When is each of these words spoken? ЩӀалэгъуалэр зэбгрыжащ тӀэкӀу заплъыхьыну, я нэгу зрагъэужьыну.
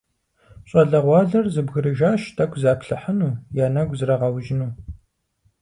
ЩӀалэгъуалэр 0.69 1.45
зэбгрыжащ 1.53 2.21
тӀэкӀу 2.35 2.59
заплъыхьыну, 2.61 3.39
я 3.63 3.67
нэгу 3.73 3.95
зрагъэужьыну. 3.99 4.71